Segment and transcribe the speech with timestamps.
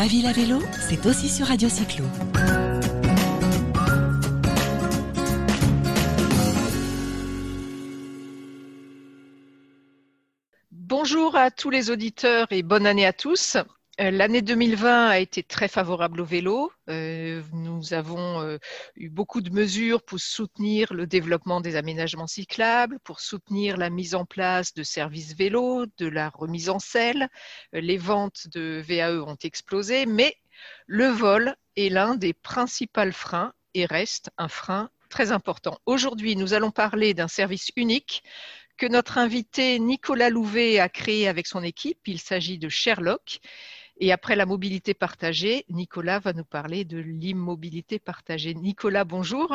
[0.00, 2.06] Ma ville à vélo, c'est aussi sur Radio Cyclo.
[10.70, 13.58] Bonjour à tous les auditeurs et bonne année à tous.
[14.00, 16.72] Euh, l'année 2020 a été très favorable au vélo.
[16.88, 18.56] Euh, nous avons euh,
[18.96, 24.14] eu beaucoup de mesures pour soutenir le développement des aménagements cyclables, pour soutenir la mise
[24.14, 27.28] en place de services vélo, de la remise en selle.
[27.74, 30.34] Les ventes de VAE ont explosé, mais
[30.86, 35.78] le vol est l'un des principaux freins et reste un frein très important.
[35.84, 38.22] Aujourd'hui, nous allons parler d'un service unique
[38.78, 41.98] que notre invité Nicolas Louvet a créé avec son équipe.
[42.06, 43.40] Il s'agit de Sherlock
[44.00, 48.54] et après la mobilité partagée, Nicolas va nous parler de l'immobilité partagée.
[48.54, 49.54] Nicolas, bonjour.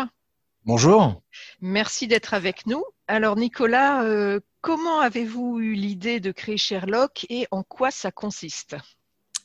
[0.65, 1.21] Bonjour.
[1.61, 2.83] Merci d'être avec nous.
[3.07, 8.75] Alors Nicolas, euh, comment avez-vous eu l'idée de créer Sherlock et en quoi ça consiste?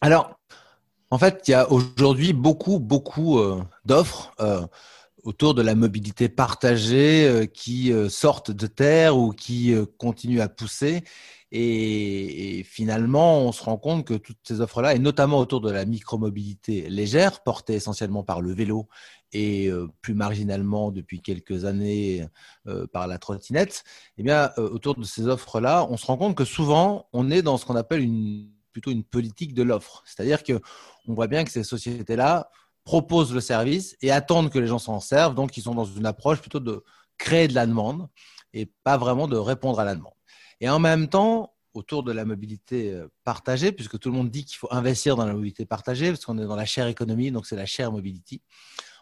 [0.00, 0.38] Alors,
[1.10, 4.32] en fait, il y a aujourd'hui beaucoup, beaucoup euh, d'offres.
[4.40, 4.66] Euh,
[5.22, 11.02] autour de la mobilité partagée qui sortent de terre ou qui continuent à pousser.
[11.52, 15.84] Et, finalement, on se rend compte que toutes ces offres-là, et notamment autour de la
[15.84, 18.88] micromobilité légère, portée essentiellement par le vélo
[19.32, 22.26] et euh, plus marginalement depuis quelques années
[22.66, 23.84] euh, par la trottinette,
[24.16, 27.42] eh bien, euh, autour de ces offres-là, on se rend compte que souvent, on est
[27.42, 30.02] dans ce qu'on appelle une, plutôt une politique de l'offre.
[30.06, 30.60] C'est-à-dire que
[31.08, 32.50] on voit bien que ces sociétés-là
[32.84, 35.34] proposent le service et attendent que les gens s'en servent.
[35.34, 36.82] Donc, ils sont dans une approche plutôt de
[37.18, 38.08] créer de la demande
[38.52, 40.14] et pas vraiment de répondre à la demande.
[40.60, 44.44] Et en même temps, autour de la mobilité euh, partagée, puisque tout le monde dit
[44.44, 47.46] qu'il faut investir dans la mobilité partagée, parce qu'on est dans la chère économie, donc
[47.46, 48.42] c'est la chère mobility,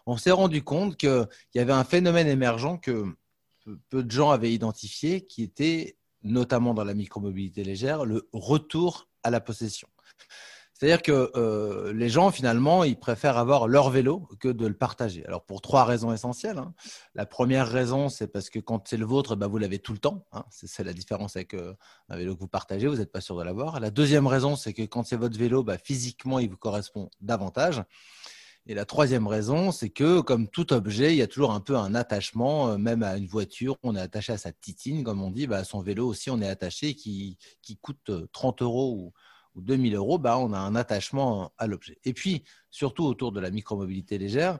[0.05, 3.05] on s'est rendu compte qu'il y avait un phénomène émergent que
[3.89, 9.29] peu de gens avaient identifié, qui était notamment dans la micromobilité légère, le retour à
[9.29, 9.87] la possession.
[10.79, 15.25] C'est-à-dire que euh, les gens, finalement, ils préfèrent avoir leur vélo que de le partager.
[15.25, 16.57] Alors, pour trois raisons essentielles.
[16.57, 16.73] Hein.
[17.15, 19.99] La première raison, c'est parce que quand c'est le vôtre, bah, vous l'avez tout le
[19.99, 20.25] temps.
[20.31, 20.45] Hein.
[20.51, 21.73] C'est la différence avec euh,
[22.07, 23.81] un vélo que vous partagez, vous n'êtes pas sûr de l'avoir.
[23.81, 27.83] La deuxième raison, c'est que quand c'est votre vélo, bah, physiquement, il vous correspond davantage.
[28.65, 31.75] Et la troisième raison, c'est que comme tout objet, il y a toujours un peu
[31.75, 35.29] un attachement, euh, même à une voiture, on est attaché à sa titine, comme on
[35.29, 39.13] dit, bah, à son vélo aussi, on est attaché, qui, qui coûte 30 euros ou,
[39.55, 41.97] ou 2000 euros, bah, on a un attachement à l'objet.
[42.03, 44.59] Et puis, surtout autour de la micromobilité légère,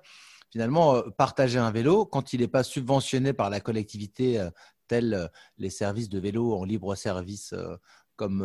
[0.51, 4.50] finalement, euh, partager un vélo, quand il n'est pas subventionné par la collectivité, euh,
[4.88, 5.27] tels euh,
[5.57, 7.53] les services de vélo en libre service
[8.16, 8.44] comme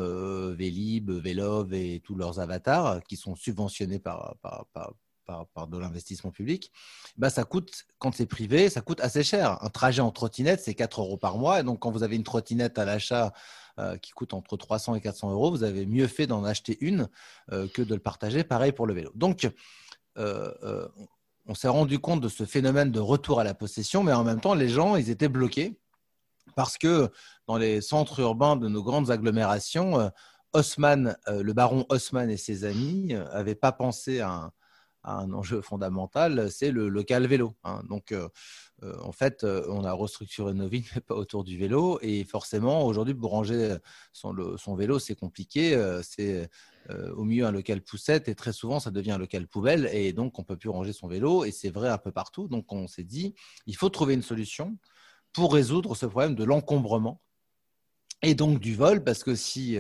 [0.56, 6.70] Vélib, Vélov et tous leurs avatars, qui sont subventionnés par, par, par, de l'investissement public,
[7.16, 9.58] bah ça coûte, quand c'est privé, ça coûte assez cher.
[9.64, 11.58] Un trajet en trottinette, c'est 4 euros par mois.
[11.58, 13.32] Et donc, quand vous avez une trottinette à l'achat
[13.80, 17.08] euh, qui coûte entre 300 et 400 euros, vous avez mieux fait d'en acheter une
[17.50, 18.44] euh, que de le partager.
[18.44, 19.10] Pareil pour le vélo.
[19.16, 19.50] Donc,
[20.16, 20.86] euh,
[21.46, 24.40] on s'est rendu compte de ce phénomène de retour à la possession, mais en même
[24.40, 25.76] temps, les gens, ils étaient bloqués
[26.54, 27.10] parce que
[27.48, 30.10] dans les centres urbains de nos grandes agglomérations,
[30.54, 34.52] le baron Haussmann et ses amis n'avaient pas pensé à un,
[35.04, 37.54] enjeu fondamental, c'est le local vélo.
[37.64, 37.82] Hein.
[37.88, 38.12] Donc,
[38.82, 41.98] euh, en fait, euh, on a restructuré nos vies, mais pas autour du vélo.
[42.02, 43.76] Et forcément, aujourd'hui, pour ranger
[44.12, 45.74] son, vélo, c'est compliqué.
[45.74, 46.48] Euh, c'est
[47.16, 49.88] au milieu un local poussette et très souvent, ça devient un local poubelle.
[49.94, 51.44] Et donc, on ne peut plus ranger son vélo.
[51.44, 52.46] Et c'est vrai un peu partout.
[52.46, 53.34] Donc, on s'est dit,
[53.66, 54.76] il faut trouver une solution
[55.32, 57.22] pour résoudre ce problème de l'encombrement
[58.22, 59.78] et donc du vol, parce que si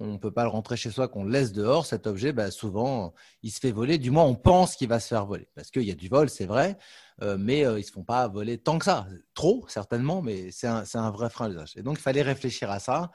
[0.00, 2.50] on ne peut pas le rentrer chez soi, qu'on le laisse dehors, cet objet, bah,
[2.50, 3.98] souvent, il se fait voler.
[3.98, 5.48] Du moins, on pense qu'il va se faire voler.
[5.54, 6.78] Parce qu'il y a du vol, c'est vrai,
[7.22, 9.06] euh, mais euh, ils ne se font pas voler tant que ça.
[9.34, 11.72] Trop, certainement, mais c'est un, vrai frein d'usage.
[11.76, 13.10] Et donc, il fallait réfléchir à ça.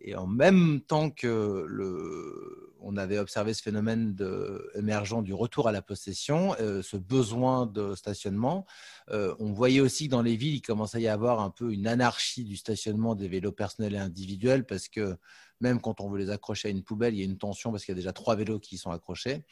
[0.00, 5.68] Et en même temps que le, on avait observé ce phénomène de, émergent du retour
[5.68, 8.66] à la possession, euh, ce besoin de stationnement,
[9.10, 11.86] on voyait aussi que dans les villes, il commençait à y avoir un peu une
[11.86, 15.16] anarchie du stationnement des vélos personnels et individuels parce que
[15.60, 17.84] même quand on veut les accrocher à une poubelle, il y a une tension parce
[17.84, 19.44] qu'il y a déjà trois vélos qui sont accrochés.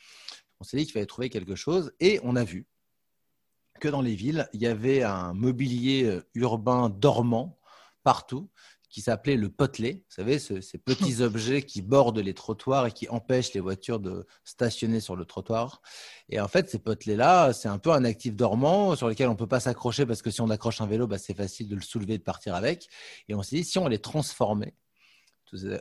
[0.60, 2.66] On s'est dit qu'il fallait trouver quelque chose et on a vu
[3.80, 7.58] que dans les villes, il y avait un mobilier euh, urbain dormant
[8.02, 8.48] partout
[8.96, 10.04] qui s'appelait le potelet.
[10.08, 14.26] Vous savez, ces petits objets qui bordent les trottoirs et qui empêchent les voitures de
[14.42, 15.82] stationner sur le trottoir.
[16.30, 19.36] Et en fait, ces potelets-là, c'est un peu un actif dormant sur lequel on ne
[19.36, 21.82] peut pas s'accrocher parce que si on accroche un vélo, bah, c'est facile de le
[21.82, 22.88] soulever et de partir avec.
[23.28, 24.72] Et on s'est dit, si on les transformait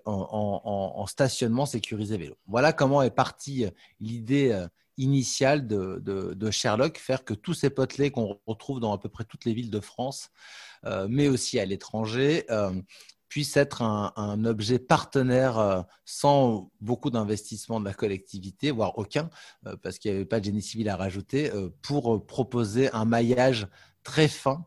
[0.04, 2.36] en, stationnement sécurisé vélo.
[2.48, 3.70] Voilà comment est partie euh,
[4.02, 4.68] l'idée euh,
[4.98, 9.46] initiale de, Sherlock, faire que tous ces potelets qu'on retrouve dans à peu près toutes
[9.46, 10.30] les villes de France,
[10.86, 12.46] euh, mais aussi à l'étranger,
[13.36, 19.30] puisse être un, objet partenaire euh, sans beaucoup d'investissement de la collectivité, voire aucun,
[19.68, 23.04] euh, parce qu'il n'y avait pas de génie civil à rajouter, euh, pour proposer un
[23.04, 23.68] maillage
[24.04, 24.66] très fin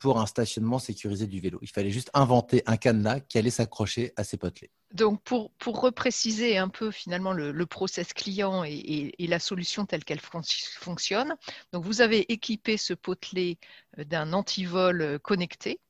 [0.00, 1.60] pour un stationnement sécurisé du vélo.
[1.62, 4.72] Il fallait juste inventer un cadenas qui allait s'accrocher à ces potelets.
[4.94, 10.20] Donc, pour, pour repréciser un peu finalement le, process client et, la solution telle qu'elle
[10.20, 11.34] fonctionne,
[11.72, 13.58] donc vous avez équipé ce potelet
[13.98, 15.80] euh, d'un antivol euh, connecté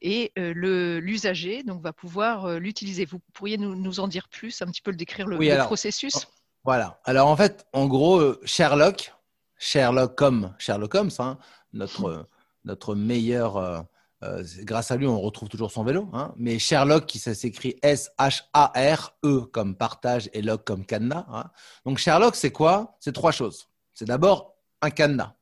[0.00, 0.52] et euh,
[1.00, 3.04] l'usager donc va pouvoir l'utiliser.
[3.04, 6.28] Vous pourriez nous, en dire plus, un petit peu le décrire le, processus?
[6.64, 7.00] Voilà.
[7.04, 9.12] Alors en fait, en gros, Sherlock,
[9.58, 11.38] Sherlock comme Sherlock Holmes, hein,
[11.72, 12.28] notre,
[12.64, 13.86] notre meilleur
[14.22, 16.08] euh, grâce à lui, on retrouve toujours son vélo.
[16.12, 16.32] Hein.
[16.36, 21.26] Mais Sherlock, qui s'écrit S-H-A-R-E comme partage et log comme cadenas.
[21.32, 21.50] Hein.
[21.84, 22.96] Donc Sherlock, c'est quoi?
[23.00, 23.68] C'est trois choses.
[23.94, 25.34] C'est d'abord un cadenas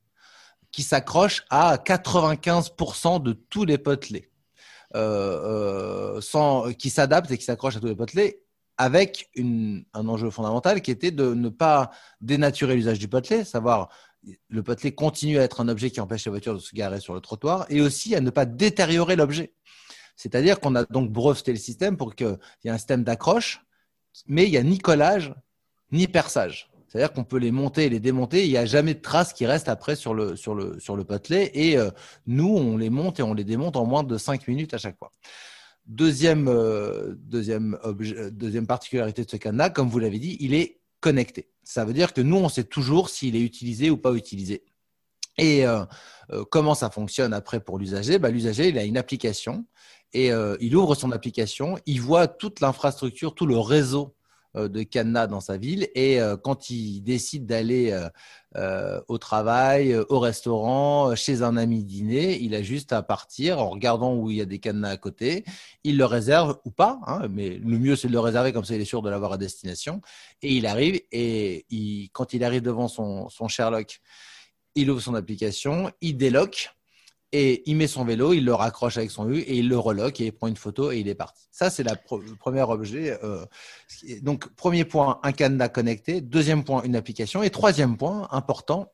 [0.73, 4.31] qui s'accroche à 95% de tous les potelets,
[4.95, 8.43] euh, euh, qui s'adapte et qui s'accroche à tous les potelets
[8.81, 11.91] avec un enjeu fondamental qui était de ne pas
[12.23, 13.91] dénaturer l'usage du potelet, savoir
[14.49, 17.15] le potelet continue à être un objet qui empêche les voitures de se garer sur
[17.15, 19.55] le trottoir et aussi à ne pas détériorer l'objet.
[20.17, 23.65] C'est-à-dire qu'on a donc breveté le système pour qu'il y ait un système d'accroche,
[24.27, 25.35] mais il n'y a ni collage
[25.93, 26.71] ni perçage.
[26.87, 29.47] C'est-à-dire qu'on peut les monter et les démonter, il n'y a jamais de traces qui
[29.47, 31.51] restent après sur le, sur le, sur le potelet.
[31.55, 31.91] Et euh,
[32.27, 34.99] nous, on les monte et on les démonte en moins de 5 minutes à chaque
[34.99, 35.13] fois.
[35.87, 37.79] Deuxième, euh, deuxième,
[38.33, 41.50] deuxième particularité de ce cadenas, comme vous l'avez dit, il est connecté.
[41.63, 44.65] Ça veut dire que nous, on sait toujours s'il est utilisé ou pas utilisé.
[45.39, 45.85] Et euh,
[46.33, 48.19] euh, comment ça fonctionne après pour l'usager?
[48.19, 49.67] Bah, L'usager, il a une application
[50.13, 54.15] et euh, il ouvre son application, il voit toute l'infrastructure, tout le réseau
[54.55, 55.89] de cadenas dans sa ville.
[55.95, 57.97] Et euh, quand il décide d'aller
[58.57, 63.71] euh, au travail, au restaurant, chez un ami dîner, il a juste à partir en
[63.71, 65.45] regardant où il y a des cadenas à côté.
[65.85, 68.75] Il le réserve ou pas, hein, mais le mieux c'est de le réserver comme ça
[68.75, 70.01] il est sûr de l'avoir à destination.
[70.43, 74.01] Et il arrive et quand il arrive devant son, son Sherlock,
[74.75, 76.71] il ouvre son application, il déloque
[77.33, 80.21] et il met son vélo, il le raccroche avec son U et il le reloque
[80.21, 81.47] et il prend une photo et il est parti.
[81.53, 83.19] Ça, c'est le premier objet.
[83.23, 83.45] Euh,
[84.23, 86.21] donc, premier point, un cadenas connecté.
[86.21, 87.43] Deuxième point, une application.
[87.43, 88.93] Et troisième point, important,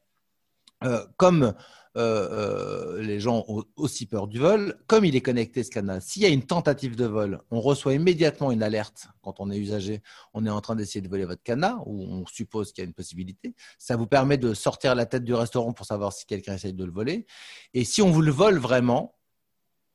[0.84, 1.54] euh, comme
[1.96, 4.78] euh, euh, les gens ont aussi peur du vol.
[4.86, 7.94] Comme il est connecté ce canal, s'il y a une tentative de vol, on reçoit
[7.94, 10.02] immédiatement une alerte quand on est usager.
[10.34, 12.88] On est en train d'essayer de voler votre canard ou on suppose qu'il y a
[12.88, 13.54] une possibilité.
[13.78, 16.84] Ça vous permet de sortir la tête du restaurant pour savoir si quelqu'un essaye de
[16.84, 17.26] le voler.
[17.72, 19.16] Et si on vous le vole vraiment,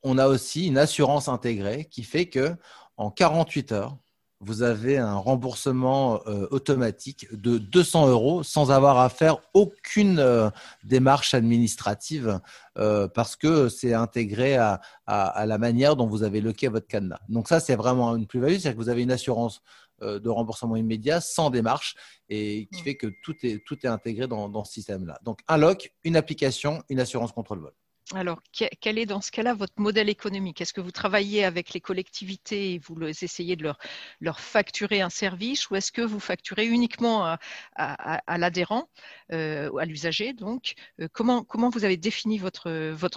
[0.01, 2.56] on a aussi une assurance intégrée qui fait que
[2.98, 3.98] en 48 heures,
[4.42, 10.50] vous avez un remboursement euh, automatique de 200 euros sans avoir à faire aucune euh,
[10.84, 12.40] démarche administrative
[12.78, 17.20] euh, parce que c'est intégré à, la manière dont vous avez loqué votre cadenas.
[17.30, 19.62] Donc ça, c'est vraiment une plus-value, c'est-à-dire que vous avez une assurance
[20.02, 21.96] de remboursement immédiat sans démarche
[22.30, 22.84] et qui mmh.
[22.84, 25.20] fait que tout est, tout est intégré dans, dans ce système-là.
[25.24, 27.74] Donc un lock, une application, une assurance contre le vol.
[28.13, 30.62] Alors, quel est dans ce cas-là votre modèle économique?
[30.62, 33.72] Est-ce que vous travaillez avec les collectivités et vous essayez de
[34.19, 37.38] leur, facturer un service ou est-ce que vous facturez uniquement
[37.75, 38.90] à, l'adhérent,
[39.31, 40.34] euh, à l'usager?
[40.34, 42.69] Donc, euh, comment, vous avez défini votre,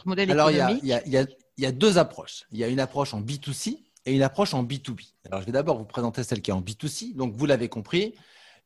[0.06, 0.60] modèle économique?
[0.60, 1.24] Alors, il
[1.56, 2.44] y, a, deux approches.
[2.52, 5.12] Il y a une approche en B2C et une approche en B2B.
[5.26, 7.14] Alors, je vais d'abord vous présenter celle qui est en B2C.
[7.14, 8.14] Donc, vous l'avez compris,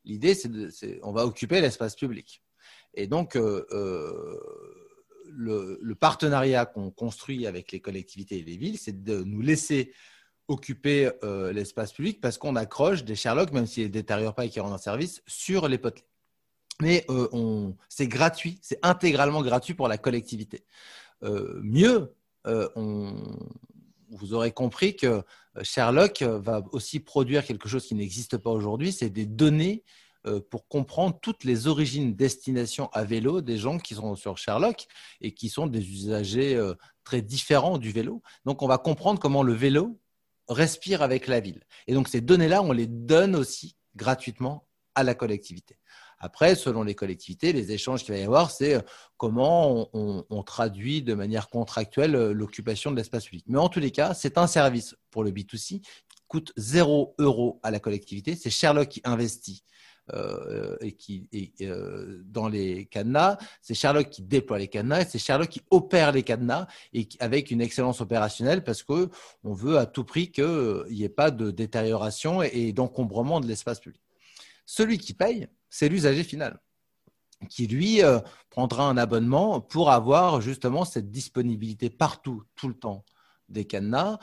[0.05, 2.41] l'idée, c'est qu'on va occuper l'espace public.
[2.93, 3.65] Et donc, euh,
[5.31, 9.93] le, partenariat qu'on construit avec les collectivités et les villes, c'est de nous laisser
[10.47, 14.49] occuper euh, l'espace public parce qu'on accroche des Sherlock, même s'ils ne détériorent pas et
[14.49, 16.05] qu'ils rendent un service, sur les potelets.
[16.81, 20.63] Mais euh, c'est gratuit, c'est intégralement gratuit pour la collectivité.
[21.23, 22.13] Euh, mieux,
[24.11, 25.21] vous aurez compris que
[25.61, 29.83] Sherlock va aussi produire quelque chose qui n'existe pas aujourd'hui, c'est des données
[30.49, 34.87] pour comprendre toutes les origines destination à vélo des gens qui sont sur Sherlock
[35.21, 36.73] et qui sont des usagers euh,
[37.03, 38.21] très différents du vélo.
[38.45, 39.99] Donc, on va comprendre comment le vélo
[40.47, 41.63] respire avec la ville.
[41.87, 45.79] Et donc, ces données-là, on les donne aussi gratuitement à la collectivité.
[46.21, 48.81] Après, selon les collectivités, les échanges qu'il va y avoir, c'est euh,
[49.15, 53.45] comment on, traduit de manière contractuelle l'occupation de l'espace public.
[53.47, 57.59] Mais en tous les cas, c'est un service pour le B2C qui coûte 0 euros
[57.63, 58.35] à la collectivité.
[58.35, 59.63] C'est Sherlock qui investit
[60.13, 61.27] euh, et qui
[61.61, 63.37] euh, dans les cadenas.
[63.61, 67.51] C'est Sherlock qui déploie les cadenas et c'est Sherlock qui opère les cadenas et avec
[67.51, 69.09] une excellence opérationnelle parce que
[69.43, 73.79] on veut à tout prix qu'il n'y ait pas de détérioration et, d'encombrement de l'espace
[73.79, 74.01] public.
[74.65, 76.59] Celui qui paye, c'est l'usager final
[77.49, 83.05] qui lui euh, prendra un abonnement pour avoir justement cette disponibilité partout, tout le temps
[83.49, 84.19] des cadenas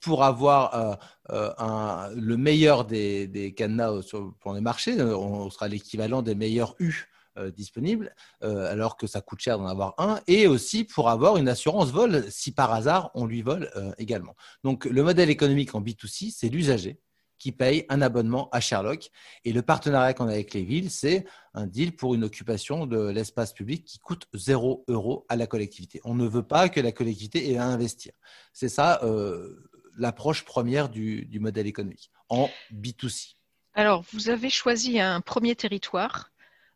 [0.00, 0.98] pour avoir
[1.28, 4.02] le meilleur des, cadenas
[4.40, 5.00] pour les marchés.
[5.00, 7.08] On sera l'équivalent des meilleurs U
[7.54, 11.90] disponibles, alors que ça coûte cher d'en avoir un, et aussi pour avoir une assurance
[11.90, 14.34] vol si par hasard on lui vole également.
[14.64, 16.98] Donc le modèle économique en B2C, c'est l'usager
[17.38, 19.10] qui paye un abonnement à Sherlock.
[19.44, 21.24] Et le partenariat qu'on a avec les villes, c'est
[21.54, 26.00] un deal pour une occupation de l'espace public qui coûte 0 euros à la collectivité.
[26.04, 28.12] On ne veut pas que la collectivité ait à investir.
[28.52, 33.34] C'est ça euh, l'approche première du, du modèle économique en B2C.
[33.74, 36.30] Alors, vous avez choisi un premier territoire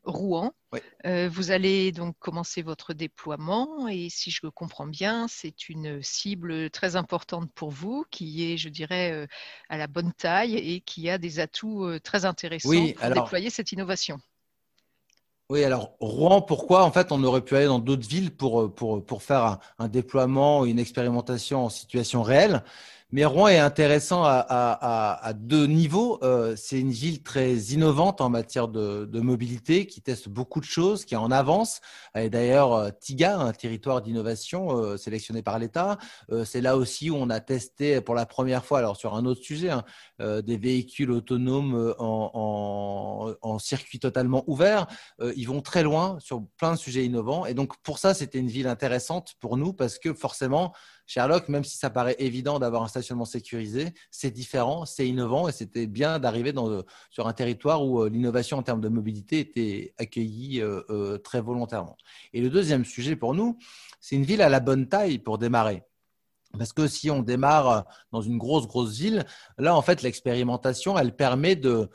[0.04, 0.52] Rouen.
[1.04, 6.70] Euh, vous allez donc commencer votre déploiement et si je comprends bien, c'est une cible
[6.70, 9.26] très importante pour vous qui est, je dirais, euh,
[9.68, 13.72] à la bonne taille et qui a des atouts euh, très intéressants pour déployer cette
[13.72, 14.18] innovation.
[15.50, 16.84] Oui, alors Rouen, pourquoi?
[16.84, 19.88] En fait, on aurait pu aller dans d'autres villes pour, pour, pour faire un, un
[19.88, 22.62] déploiement, une expérimentation en situation réelle.
[23.12, 26.18] Mais Rouen est intéressant à, deux niveaux.
[26.22, 31.04] Euh, c'est une ville très innovante en matière de, mobilité, qui teste beaucoup de choses,
[31.04, 31.80] qui est en avance.
[32.14, 35.98] Et d'ailleurs, euh, TIGA, un territoire d'innovation euh, sélectionné par l'État,
[36.44, 39.42] c'est là aussi où on a testé pour la première fois, alors sur un autre
[39.42, 39.84] sujet, hein,
[40.18, 44.86] des véhicules autonomes en, en, circuit totalement ouvert.
[45.36, 47.46] ils vont très loin sur plein de sujets innovants.
[47.46, 50.72] Et donc, pour ça, c'était une ville intéressante pour nous parce que forcément,
[51.10, 55.52] Sherlock, même si ça paraît évident d'avoir un stationnement sécurisé, c'est différent, c'est innovant et
[55.52, 56.54] c'était bien d'arriver
[57.10, 61.40] sur un territoire où euh, l'innovation en termes de mobilité était accueillie euh, euh, très
[61.40, 61.96] volontairement.
[62.32, 63.58] Et le deuxième sujet pour nous,
[63.98, 65.82] c'est une ville à la bonne taille pour démarrer.
[66.58, 69.24] Parce que si on démarre dans une grosse, grosse ville,
[69.56, 71.88] là, en fait, l'expérimentation, elle permet de,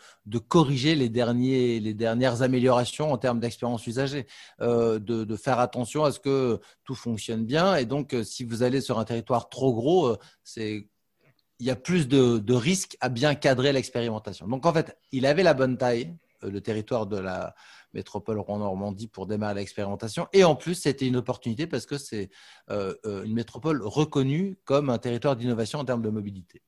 [0.48, 4.28] corriger les, derniers, les dernières améliorations en termes d'expérience usagée,
[4.62, 7.76] euh, de, faire attention à ce que tout fonctionne bien.
[7.76, 10.18] Et donc, euh, si vous allez sur un territoire trop gros, euh,
[10.58, 14.48] il y a plus de risques à bien cadrer l'expérimentation.
[14.48, 17.56] Donc, en fait, il avait la bonne taille, le territoire de la,
[17.96, 20.28] métropole Rouen-Normandie pour démarrer l'expérimentation.
[20.34, 22.30] Et en plus, c'était une opportunité parce que c'est
[22.70, 26.62] euh, euh, une métropole reconnue comme un territoire d'innovation en termes de mobilité.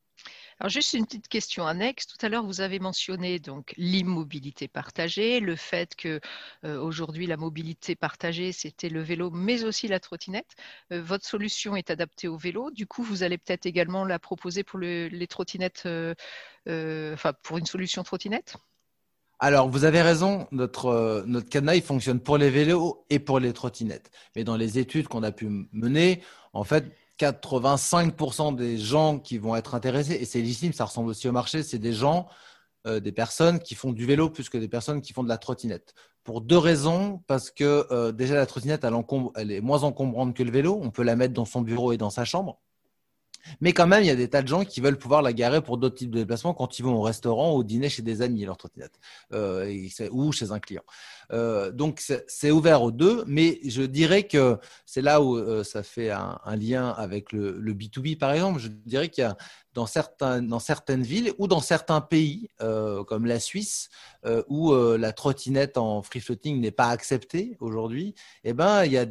[0.60, 2.08] Alors juste une petite question annexe.
[2.08, 6.20] Tout à l'heure, vous avez mentionné donc l'immobilité partagée, le fait que
[6.66, 10.56] euh, aujourd'hui la mobilité partagée c'était le vélo, mais aussi la trottinette.
[10.90, 12.72] votre solution est adaptée au vélo.
[12.72, 15.88] Du coup, vous allez peut-être également la proposer pour les trottinettes,
[16.66, 18.58] enfin pour une solution trottinette?
[19.40, 23.40] Alors, vous avez raison, notre, euh, notre cadenas, il fonctionne pour les vélos et pour
[23.40, 24.10] les trottinettes.
[24.36, 26.86] Mais dans les études qu'on a pu mener, en fait,
[27.20, 31.62] 85% des gens qui vont être intéressés, et c'est légitime, ça ressemble aussi au marché,
[31.62, 32.28] c'est des gens,
[32.88, 35.38] euh, des personnes qui font du vélo plus que des personnes qui font de la
[35.38, 35.94] trottinette.
[36.24, 38.96] Pour deux raisons, parce que euh, déjà la trottinette, elle,
[39.36, 41.98] elle est moins encombrante que le vélo, on peut la mettre dans son bureau et
[41.98, 42.60] dans sa chambre.
[43.62, 45.62] Mais quand même, il y a des tas de gens qui veulent pouvoir la garer
[45.62, 48.22] pour d'autres types de déplacements quand ils vont au restaurant ou au dîner chez des
[48.22, 49.00] amis, leur trottinette,
[49.34, 50.84] euh, ou chez un client.
[51.34, 55.84] Euh, donc, c'est ouvert aux deux, mais je dirais que c'est là où euh, ça
[55.84, 58.60] fait un, lien avec le, le, B2B, par exemple.
[58.60, 59.38] Je dirais qu'il y a
[59.74, 63.90] dans, certains, dans certaines villes ou dans certains pays, euh, comme la Suisse,
[64.50, 69.06] où la trottinette en free floating n'est pas acceptée aujourd'hui, eh ben, il y a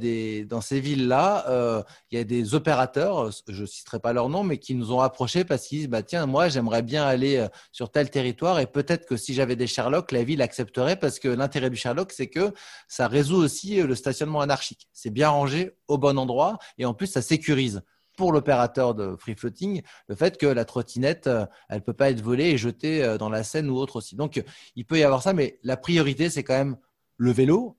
[0.44, 4.58] dans ces villes-là, il y a des opérateurs, je ne citerai pas leur nom, mais
[4.58, 8.10] qui nous ont approchés parce qu'ils disent bah, Tiens, moi, j'aimerais bien aller sur tel
[8.10, 11.76] territoire et peut-être que si j'avais des Sherlock, la ville accepterait parce que l'intérêt du
[11.76, 12.52] Sherlock, c'est que
[12.88, 14.88] ça résout aussi le stationnement anarchique.
[14.92, 17.82] C'est bien rangé au bon endroit et en plus, ça sécurise
[18.16, 22.22] pour l'opérateur de free floating le fait que la trottinette, euh, elle peut pas être
[22.22, 24.16] volée et jetée euh, dans la Seine ou autre aussi.
[24.16, 24.42] Donc,
[24.74, 26.76] il peut y avoir ça, mais la priorité, c'est quand même
[27.18, 27.78] le vélo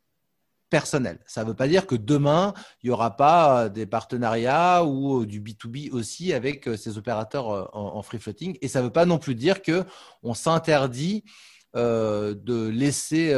[0.70, 1.20] personnel.
[1.26, 2.54] Ça ne veut pas dire que demain,
[2.84, 8.02] il n'y aura pas euh, des partenariats ou du B2B aussi avec ces opérateurs en,
[8.02, 8.58] free floating.
[8.62, 11.24] Et ça ne veut pas non plus dire qu'on s'interdit
[11.76, 13.34] de laisser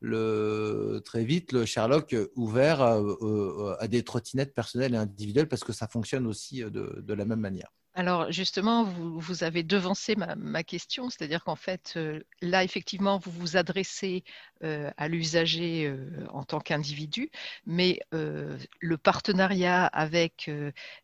[0.00, 5.88] le, très vite le Sherlock ouvert à, des trottinettes personnelles et individuelles parce que ça
[5.88, 7.70] fonctionne aussi de la même manière.
[7.94, 13.56] Alors justement, vous, avez devancé ma, question, c'est-à-dire qu'en fait, euh, là, effectivement, vous vous
[13.58, 14.24] adressez
[14.64, 17.30] euh, à l'usager euh, en tant qu'individu,
[17.66, 20.50] mais le partenariat avec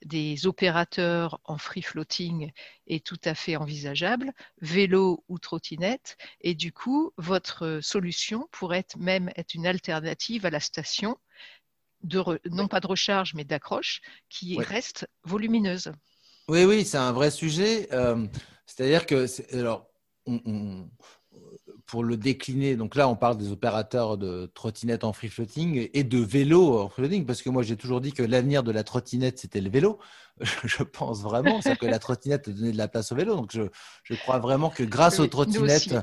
[0.04, 2.52] des opérateurs en free floating
[2.86, 9.30] est tout à fait envisageable, vélo ou trottinette, et du coup, votre solution pourrait même
[9.36, 11.18] être une alternative à la station,
[12.02, 15.92] de non pas de recharge, mais d'accroche, qui reste volumineuse.
[16.48, 17.88] Oui, oui, c'est un vrai sujet.
[17.92, 18.26] Euh,
[18.66, 19.90] c'est-à-dire que, alors,
[21.88, 26.04] pour le décliner, donc là, on parle des opérateurs de trottinettes en free floating et
[26.04, 28.84] de vélos en free floating, parce que moi, j'ai toujours dit que l'avenir de la
[28.84, 29.98] trottinette, c'était le vélo.
[30.64, 33.34] Je pense vraiment que la trottinette donnait de la place au vélo.
[33.34, 33.62] Donc, je,
[34.04, 35.96] je crois vraiment que grâce aux trottinettes,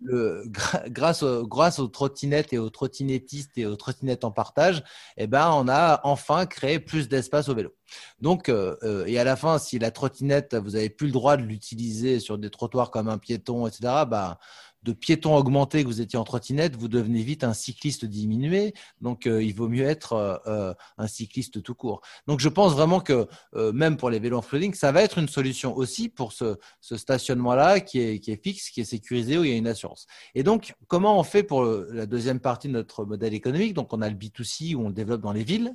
[0.88, 4.82] grâce, grâce aux trottinettes et aux trottinettistes et aux trottinettes en partage,
[5.18, 7.74] eh ben, on a enfin créé plus d'espace au vélo.
[8.20, 11.36] Donc, euh, euh, et à la fin, si la trottinette, vous n'avez plus le droit
[11.36, 14.38] de l'utiliser sur des trottoirs comme un piéton, etc., bah,
[14.86, 18.72] de piétons augmentés que vous étiez en trottinette, vous devenez vite un cycliste diminué.
[19.00, 22.00] Donc, euh, il vaut mieux être euh, euh, un cycliste tout court.
[22.28, 23.26] Donc, je pense vraiment que
[23.72, 27.80] même pour les vélos en flooding, ça va être une solution aussi pour ce, stationnement-là
[27.80, 30.06] qui est, qui est, fixe, qui est sécurisé, où il y a une assurance.
[30.34, 33.74] Et donc, comment on fait pour la deuxième partie de notre modèle économique?
[33.74, 35.74] Donc, on a le B2C où on le développe dans les villes,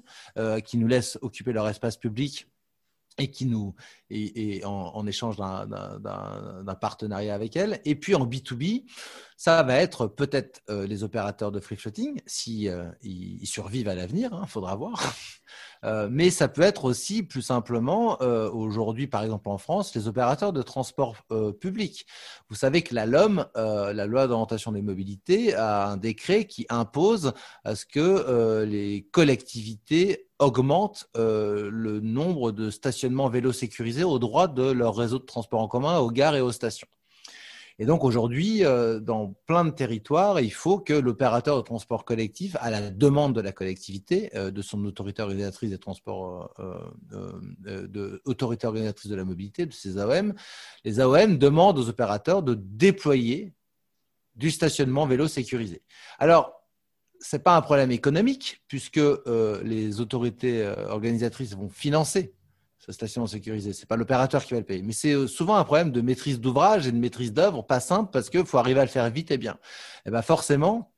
[0.65, 2.47] qui nous laisse occuper leur espace public
[3.17, 3.75] et qui nous
[4.09, 7.81] et, en, échange d'un partenariat avec elle.
[7.85, 8.85] Et puis en B2B,
[9.41, 12.85] ça va être peut-être euh, les opérateurs de free floating si euh,
[13.43, 15.01] survivent à l'avenir, il hein, faudra voir.
[15.83, 20.53] Euh, mais ça peut être aussi plus simplement aujourd'hui, par exemple en France, les opérateurs
[20.53, 21.15] de transport
[21.59, 22.05] public.
[22.49, 27.33] Vous savez que la LOM, la loi d'orientation des mobilités, a un décret qui impose
[27.65, 34.47] à ce que les collectivités augmente euh, le nombre de stationnements vélos sécurisés au droit
[34.47, 36.87] de leur réseau de transport en commun aux gares et aux stations.
[37.81, 42.55] Et donc aujourd'hui, euh, dans plein de territoires, il faut que l'opérateur de transport collectif,
[42.59, 46.53] à la demande de la collectivité, euh, de son autorité organisatrice des transports,
[47.09, 50.35] de autorité organisatrice de la mobilité, de ses AOM,
[50.85, 53.55] les AOM demandent aux opérateurs de déployer
[54.35, 55.81] du stationnement vélo sécurisé.
[56.19, 56.61] Alors,
[57.19, 62.33] c'est pas un problème économique puisque euh, les autorités euh, organisatrices vont financer
[62.85, 63.73] ce stationnement sécurisé.
[63.73, 66.39] C'est pas l'opérateur qui va le payer, mais c'est euh, souvent un problème de maîtrise
[66.39, 69.29] d'ouvrage et de maîtrise d'œuvre, pas simple parce qu'il faut arriver à le faire vite
[69.29, 69.57] et bien.
[70.05, 70.91] Et ben forcément,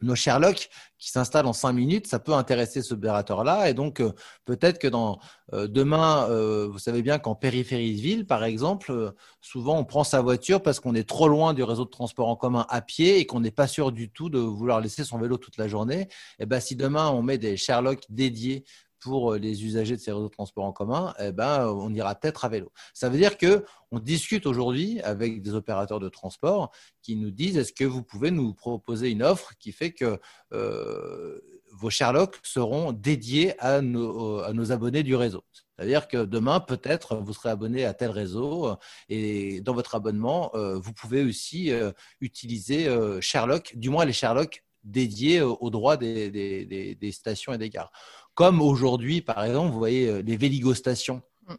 [0.00, 3.68] nos Sherlock qui s'installent en cinq minutes, ça peut intéresser ce opérateur-là.
[3.68, 4.12] Et donc, euh,
[4.46, 5.18] peut-être que dans
[5.52, 6.26] euh, demain,
[6.68, 9.12] vous savez bien qu'en périphérie de ville, par exemple,
[9.42, 12.36] souvent on prend sa voiture parce qu'on est trop loin du réseau de transport en
[12.36, 15.36] commun à pied et qu'on n'est pas sûr du tout de vouloir laisser son vélo
[15.36, 16.08] toute la journée.
[16.38, 18.64] Et ben, si demain on met des Sherlock dédiés
[19.00, 22.14] pour euh, les usagers de ces réseaux de transport en commun, eh ben, on ira
[22.14, 22.70] peut-être à vélo.
[22.94, 26.70] Ça veut dire que on discute aujourd'hui avec des opérateurs de transport
[27.02, 30.20] qui nous disent est-ce que vous pouvez nous proposer une offre qui fait que
[30.52, 31.40] euh,
[31.72, 35.44] vos Sherlock seront dédiés à nos, à nos abonnés du réseau.
[35.76, 38.76] C'est-à-dire que demain, peut-être, vous serez abonné à tel réseau
[39.08, 41.72] et dans votre abonnement, euh, vous pouvez aussi
[42.20, 42.88] utiliser
[43.20, 47.92] Sherlock, du moins les Sherlock dédiés aux droits des, des, des stations et des gares.
[48.34, 51.54] Comme aujourd'hui, par exemple, vous voyez euh, les Véligo-stations mm.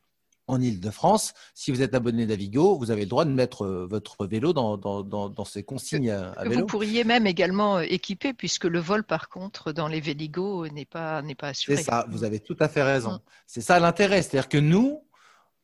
[0.48, 1.34] en Ile-de-France.
[1.54, 4.78] Si vous êtes abonné Navigo, vous avez le droit de mettre euh, votre vélo dans,
[4.78, 6.62] dans, ces consignes à, vélo.
[6.62, 10.86] Vous pourriez même également euh, équiper, puisque le vol, par contre, dans les Véligo n'est
[10.86, 11.78] pas, pas assuré.
[11.78, 13.12] C'est ça, vous avez tout à fait raison.
[13.12, 13.20] Mm.
[13.46, 14.22] C'est ça l'intérêt.
[14.22, 15.04] C'est-à-dire que nous,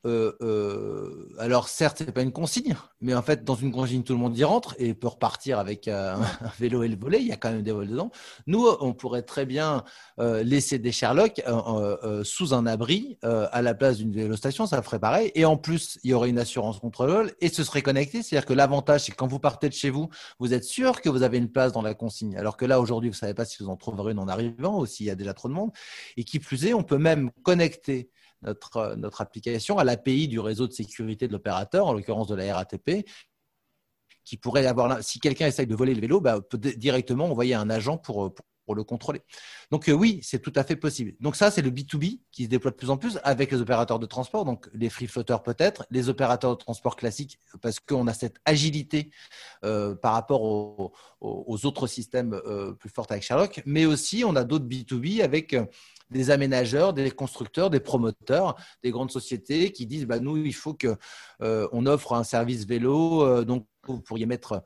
[0.05, 4.13] euh, euh, alors certes, c'est pas une consigne, mais en fait, dans une consigne, tout
[4.13, 7.19] le monde y rentre et peut repartir avec euh, un, vélo et le volet.
[7.19, 8.11] Il y a quand même des vols dedans.
[8.45, 9.83] Nous, on pourrait très bien
[10.17, 11.41] laisser des Sherlock
[12.23, 15.31] sous un abri à la place d'une vélostation, ça ferait pareil.
[15.35, 18.23] Et en plus, il y aurait une assurance contre le vol et ce serait connecté.
[18.23, 21.09] C'est-à-dire que l'avantage, c'est que quand vous partez de chez vous, vous êtes sûr que
[21.09, 22.37] vous avez une place dans la consigne.
[22.37, 24.85] Alors que là, aujourd'hui, vous savez pas si vous en trouverez une en arrivant ou
[24.85, 25.71] s'il y a déjà trop de monde.
[26.15, 28.09] Et qui plus est, on peut même connecter
[28.41, 32.55] notre, notre application à l'API du réseau de sécurité de l'opérateur, en l'occurrence de la
[32.55, 33.05] RATP,
[34.23, 37.69] qui pourrait avoir, si quelqu'un essaye de voler le vélo, bah, peut directement envoyer un
[37.69, 39.21] agent pour, pour, le contrôler.
[39.71, 41.13] Donc euh, oui, c'est tout à fait possible.
[41.19, 43.99] Donc ça, c'est le B2B qui se déploie de plus en plus avec les opérateurs
[43.99, 48.13] de transport, donc les free flotters peut-être, les opérateurs de transport classiques, parce qu'on a
[48.13, 49.11] cette agilité
[49.63, 54.43] euh, par rapport aux, autres systèmes euh, plus forts avec Sherlock, mais aussi on a
[54.43, 55.55] d'autres B2B avec
[56.09, 60.73] des aménageurs, des constructeurs, des promoteurs, des grandes sociétés qui disent bah, nous, il faut
[60.73, 60.97] qu'on
[61.41, 63.43] euh, offre un service vélo.
[63.43, 64.63] Donc, vous pourriez mettre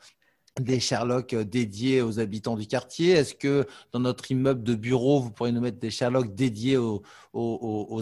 [0.59, 3.11] des Sherlock dédiés aux habitants du quartier?
[3.11, 7.01] Est-ce que dans notre immeuble de bureau, vous pourriez nous mettre des Sherlock dédiés aux,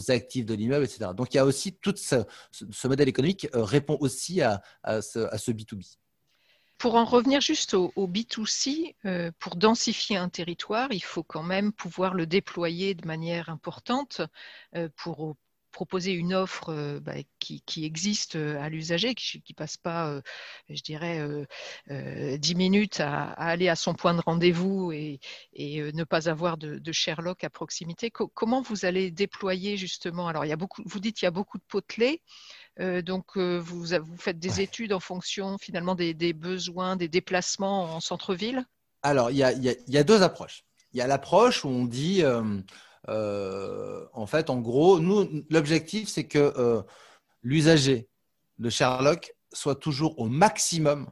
[0.09, 1.11] actifs de l'immeuble, etc.
[1.15, 4.61] Donc il y a aussi tout ce, modèle économique euh, répond aussi à,
[5.01, 5.97] ce, à ce B2B.
[6.79, 11.73] Pour en revenir juste au, B2C, euh, pour densifier un territoire, il faut quand même
[11.73, 14.21] pouvoir le déployer de manière importante
[14.77, 15.35] euh, pour
[15.71, 20.21] proposer une offre euh, bah, qui, existe à l'usager, qui ne passe pas,
[20.69, 21.25] je dirais,
[22.37, 25.19] dix minutes à, aller à son point de rendez-vous et,
[25.57, 28.11] ne pas avoir de, Sherlock à proximité.
[28.11, 30.27] comment vous allez déployer justement?
[30.27, 32.21] Alors, il y a beaucoup, vous dites qu'il y a beaucoup de potelets.
[32.77, 38.65] donc, vous, vous, faites des études en fonction finalement des, besoins, des déplacements en centre-ville?
[39.01, 40.63] Alors, il y, a, deux approches.
[40.93, 42.23] Il y a l'approche où on dit,
[43.07, 46.83] en fait, en gros, nous, l'objectif, c'est que
[47.43, 48.07] l'usager
[48.57, 51.07] de Sherlock soit toujours au maximum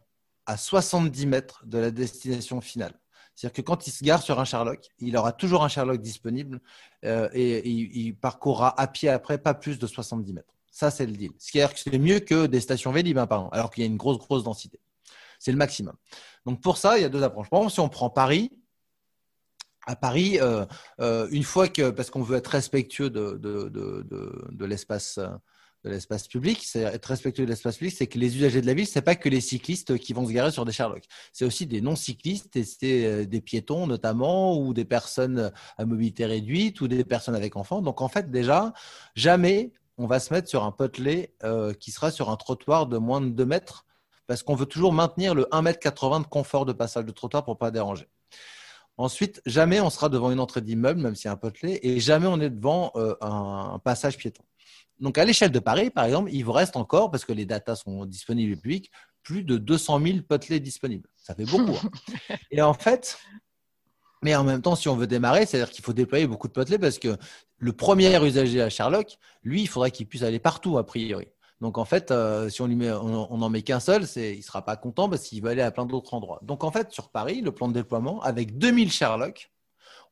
[0.46, 2.94] à 70 mètres de la destination finale.
[3.36, 6.60] C'est-à-dire que quand il se gare sur un Sherlock, il aura toujours un Sherlock disponible
[7.06, 10.54] euh, et, il, parcourra à pied après pas plus de 70 mètres.
[10.72, 11.32] Ça, c'est le deal.
[11.38, 13.98] Ce qui est mieux que des stations Vélib, hein, pardon, alors qu'il y a une
[13.98, 14.80] grosse, grosse densité.
[15.38, 15.96] C'est le maximum.
[16.48, 17.50] Donc pour ça, il y a deux approches.
[17.50, 18.57] Par exemple, si on prend Paris,
[19.88, 20.66] à Paris, euh,
[21.00, 25.20] euh, une fois que, parce qu'on veut être respectueux de, de, de, de l'espace
[25.84, 28.74] de l'espace public, c'est être respectueux de l'espace public, c'est que les usagers de la
[28.74, 31.04] ville, c'est pas que les cyclistes qui vont se garer sur des Sherlock.
[31.32, 36.26] C'est aussi des non-cyclistes et c'est euh, des piétons notamment ou des personnes à mobilité
[36.26, 37.82] réduite ou des personnes avec enfants.
[37.82, 38.74] Donc en fait, déjà,
[39.16, 42.98] jamais on va se mettre sur un potelet euh, qui sera sur un trottoir de
[42.98, 43.86] moins de 2 mètres
[44.28, 47.58] parce qu'on veut toujours maintenir le 1,80 m de confort de passage de trottoir pour
[47.58, 48.08] pas déranger.
[48.98, 52.00] Ensuite, jamais on sera devant une entrée d'immeuble, même s'il y a un potelet, et
[52.00, 54.44] jamais on est devant euh, un passage piéton.
[55.00, 57.76] Donc, à l'échelle de Paris, par exemple, il vous reste encore, parce que les datas
[57.76, 61.08] sont disponibles au public, plus de 200 000 potelets disponibles.
[61.16, 61.76] Ça fait beaucoup.
[61.76, 62.36] Hein.
[62.52, 63.20] Et en fait,
[64.24, 66.80] mais en même temps, si on veut démarrer, c'est-à-dire qu'il faut déployer beaucoup de potelets
[66.80, 67.18] parce que
[67.58, 71.28] le premier usager à Sherlock, lui, il faudrait qu'il puisse aller partout, a priori.
[71.62, 74.64] Donc en fait, euh, si on lui on, n'en met qu'un seul, il ne sera
[74.64, 76.40] pas content parce qu'il va aller à plein d'autres endroits.
[76.44, 79.52] Donc en fait, sur Paris, le plan de déploiement, avec 2000 Sherlock,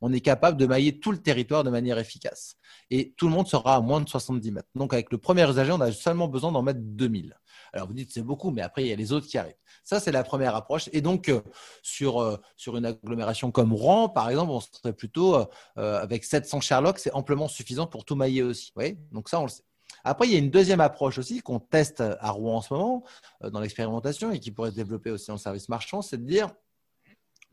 [0.01, 2.58] on est capable de mailler tout le territoire de manière efficace.
[2.89, 4.67] Et tout le monde sera à moins de 70 mètres.
[4.75, 7.36] Donc, avec le premier usager, on a seulement besoin d'en mettre 2000.
[7.73, 9.55] Alors, vous dites c'est beaucoup, mais après, il y a les autres qui arrivent.
[9.84, 10.89] Ça, c'est la première approche.
[10.93, 11.41] Et donc, euh,
[11.81, 15.38] sur, euh, sur une agglomération comme Rouen, par exemple, on serait plutôt
[15.75, 18.71] avec 700 Sherlock, c'est amplement suffisant pour tout mailler aussi.
[18.75, 19.63] Oui donc, ça, on le sait.
[20.03, 23.03] Après, il y a une deuxième approche aussi qu'on teste à Rouen en ce moment,
[23.41, 26.49] dans l'expérimentation, et qui pourrait se développer aussi en service marchand, c'est de dire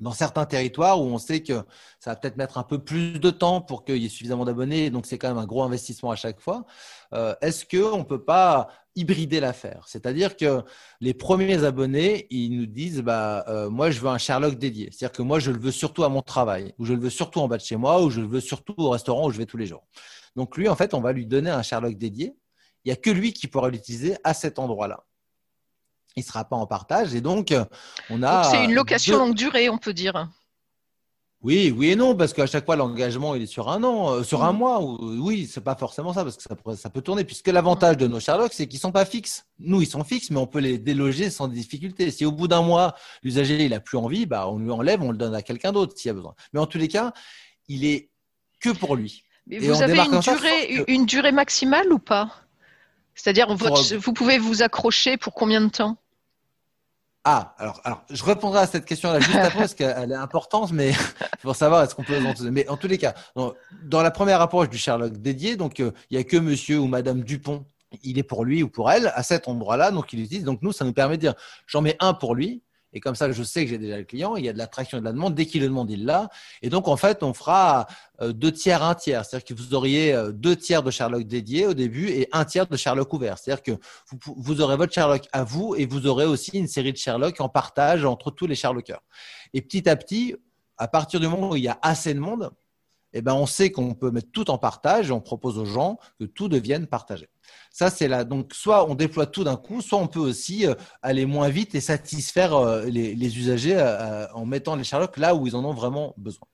[0.03, 1.65] dans certains territoires où on sait que
[2.01, 4.91] ça va peut-être mettre un peu plus de temps pour qu'il y ait suffisamment d'abonnés,
[4.91, 6.67] donc c'est quand même un gros investissement à chaque fois.
[7.15, 10.63] Euh, est-ce qu'on ne peut pas hybrider l'affaire C'est-à-dire que
[11.01, 14.91] les premiers abonnés, ils nous disent bah, euh, Moi, je veux un Sherlock dédié.
[14.93, 17.41] C'est-à-dire que moi, je le veux surtout à mon travail, ou je le veux surtout
[17.41, 19.47] en bas de chez moi, ou je le veux surtout au restaurant où je vais
[19.47, 19.87] tous les jours.
[20.37, 22.35] Donc, lui, en fait, on va lui donner un Sherlock dédié.
[22.85, 25.05] Il n'y a que lui qui pourra l'utiliser à cet endroit-là
[26.17, 27.15] il ne sera pas en partage.
[27.15, 27.55] Et donc,
[28.11, 28.45] on a.
[28.45, 30.29] C'est une location longue durée, on peut dire.
[31.43, 34.23] Oui, oui et non, parce qu'à chaque fois, l'engagement, il est sur un an, euh,
[34.23, 34.57] sur un mm.
[34.57, 34.81] mois.
[34.81, 37.25] Oui, c'est pas forcément ça, parce que ça, ça peut tourner.
[37.25, 39.45] Puisque l'avantage de nos Sherlock, c'est qu'ils sont pas fixes.
[39.59, 42.11] Nous, ils sont fixes, mais on peut les déloger sans difficulté.
[42.13, 45.11] Si au bout d'un mois, l'usager, il a plus envie, bah, on lui enlève, on
[45.11, 46.35] le donne à quelqu'un d'autre s'il y a besoin.
[46.53, 47.13] Mais en tous les cas,
[47.69, 48.11] il est
[48.61, 49.25] que pour lui.
[49.49, 52.31] Mais vous avez une durée, une durée maximale ou pas?
[53.15, 55.97] C'est-à-dire, vous pouvez vous accrocher pour combien de temps?
[57.25, 60.93] Ah, alors, alors, je répondrai à cette question-là juste après parce qu'elle est importante, mais
[61.43, 62.19] pour savoir est-ce qu'on peut.
[62.51, 66.17] Mais en tous les cas, dans, la première approche du Sherlock dédié, donc euh, il
[66.17, 67.65] n'y a que Monsieur ou Madame Dupont,
[68.03, 70.45] il est pour lui ou pour elle à cet endroit-là, donc il utilise.
[70.45, 71.35] Donc nous, ça nous permet de dire,
[71.67, 74.37] j'en mets un pour lui, et comme ça, je sais que j'ai déjà le client.
[74.37, 75.35] Il y a de l'attraction et de la demande.
[75.35, 76.29] Dès qu'il le demande, il l'a.
[76.61, 77.87] Et donc, en fait, on fera
[78.21, 79.25] euh, deux tiers, un tiers.
[79.25, 82.67] C'est-à-dire que vous auriez euh, deux tiers de Sherlock dédiés au début et un tiers
[82.67, 83.39] de Sherlock ouvert.
[83.39, 83.73] C'est-à-dire que
[84.37, 87.49] vous, aurez votre Sherlock à vous et vous aurez aussi une série de Sherlock en
[87.49, 89.03] partage entre tous les Sherlockers.
[89.55, 90.37] Et petit à petit,
[90.77, 92.51] à partir du moment où il y a assez de monde,
[93.13, 95.99] eh ben, on sait qu'on peut mettre tout en partage et on propose aux gens
[96.19, 97.29] que tout devienne partagé.
[97.71, 98.25] Ça, c'est là.
[98.25, 101.75] Donc, soit on déploie tout d'un coup, soit on peut aussi euh, aller moins vite
[101.75, 105.75] et satisfaire euh, les, usagers euh, en mettant les Sherlock là où ils en ont
[105.75, 106.47] vraiment besoin.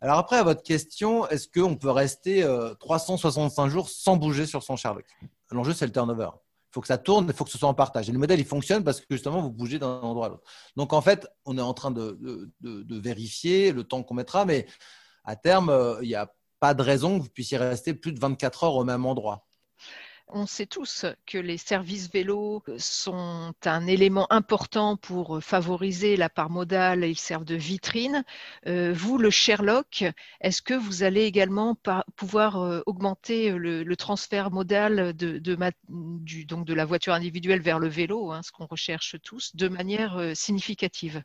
[0.00, 2.46] Alors après, à votre question, est-ce qu'on peut rester
[2.80, 5.06] 365 jours sans bouger sur son Sherlock?
[5.50, 6.28] L'enjeu, c'est le turnover.
[6.34, 8.08] Il faut que ça tourne, il faut que ce soit en partage.
[8.10, 10.44] Et le modèle, il fonctionne parce que justement, vous bougez d'un endroit à l'autre.
[10.76, 12.18] Donc en fait, on est en train de,
[12.60, 14.66] de vérifier le temps qu'on mettra, mais
[15.26, 18.64] à terme, il n'y a pas de raison que vous puissiez rester plus de 24
[18.64, 19.46] heures au même endroit.
[20.28, 26.50] On sait tous que les services vélos sont un élément important pour favoriser la part
[26.50, 28.24] modale, ils servent de vitrine.
[28.66, 30.04] Euh, vous, le Sherlock,
[30.40, 31.76] est-ce que vous allez également
[32.16, 35.38] pouvoir euh, augmenter le, transfert modal de,
[36.42, 40.18] donc de la voiture individuelle vers le vélo, hein, ce qu'on recherche tous, de manière
[40.18, 41.22] euh, significative?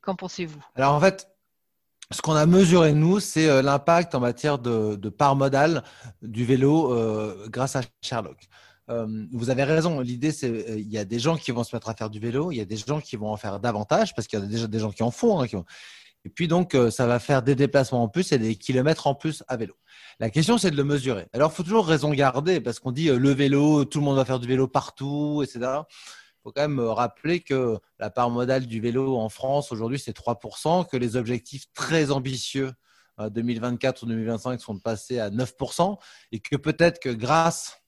[0.00, 0.64] Qu'en pensez-vous?
[0.74, 1.28] Alors en fait,
[2.10, 5.82] ce qu'on a mesuré, nous, c'est euh, l'impact en matière de, part modale
[6.22, 8.38] du vélo euh, grâce à Sherlock.
[8.90, 11.88] Euh, vous avez raison, l'idée, c'est il y a des gens qui vont se mettre
[11.88, 14.28] à faire du vélo, il y a des gens qui vont en faire davantage, parce
[14.28, 15.42] qu'il y a déjà des gens qui en font.
[15.42, 15.46] Hein,
[16.26, 19.42] Et puis donc, ça va faire des déplacements en plus et des kilomètres en plus
[19.48, 19.74] à vélo.
[20.20, 21.26] La question, c'est de le mesurer.
[21.32, 24.26] Alors, il faut toujours raison garder parce qu'on dit le vélo, tout le monde va
[24.26, 25.80] faire du vélo partout, etc.
[26.44, 30.86] Faut quand même rappeler que la part modale du vélo en France aujourd'hui, c'est 3%,
[30.88, 32.70] que les objectifs très ambitieux
[33.18, 35.98] 2024 ou 2025 sont passés à 9%
[36.32, 37.80] et que peut-être que grâce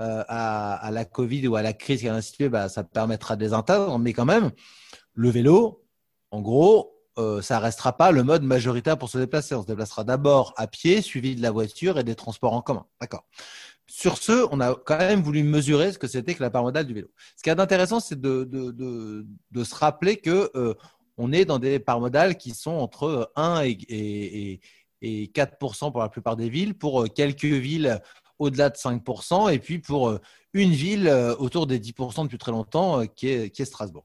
[0.00, 3.44] euh, à, la Covid ou à la crise qui a institué, bah, ça permettra de
[3.44, 3.98] les atteindre.
[3.98, 4.50] Mais quand même,
[5.12, 5.84] le vélo,
[6.30, 9.54] en gros, euh, ça restera pas le mode majoritaire pour se déplacer.
[9.54, 12.86] On se déplacera d'abord à pied, suivi de la voiture et des transports en commun.
[13.00, 13.24] D'accord.
[13.86, 16.86] Sur ce, on a quand même voulu mesurer ce que c'était que la part modale
[16.86, 17.08] du vélo.
[17.36, 20.74] Ce qui est intéressant, c'est de, se rappeler que euh,
[21.16, 24.60] on est dans des parts modales qui sont entre 1 et, et,
[25.02, 26.74] et 4% pour la plupart des villes.
[26.74, 28.00] Pour quelques villes
[28.38, 30.20] au-delà de 5%, et puis pour euh,
[30.52, 34.04] une ville euh, autour des 10% depuis très longtemps, euh, qui est Strasbourg.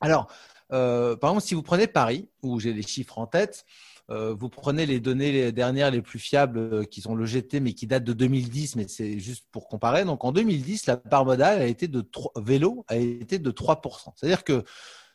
[0.00, 0.28] Alors,
[0.68, 3.64] par exemple, si vous prenez Paris, où j'ai les chiffres en tête,
[4.08, 7.86] vous prenez les données les dernières les plus fiables qui sont le GT mais qui
[7.86, 10.04] datent de 2010, mais c'est juste pour comparer.
[10.04, 14.12] Donc en 2010, la part modale a été de 3, vélo a été de 3%.
[14.14, 14.62] C'est-à-dire que